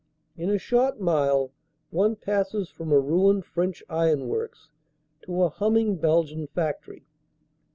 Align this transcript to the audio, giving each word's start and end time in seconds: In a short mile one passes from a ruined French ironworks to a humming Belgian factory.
In 0.35 0.49
a 0.49 0.57
short 0.57 0.99
mile 0.99 1.51
one 1.91 2.15
passes 2.15 2.71
from 2.71 2.91
a 2.91 2.99
ruined 2.99 3.45
French 3.45 3.83
ironworks 3.87 4.69
to 5.25 5.43
a 5.43 5.49
humming 5.49 5.97
Belgian 5.97 6.47
factory. 6.47 7.05